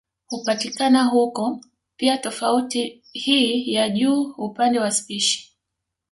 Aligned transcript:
Hupatikana 0.27 1.03
huko 1.03 1.59
pia 1.97 2.17
tofauti 2.17 3.03
hii 3.13 3.73
ya 3.73 3.89
juu 3.89 4.23
upande 4.37 4.79
wa 4.79 4.91
spishi 4.91 5.55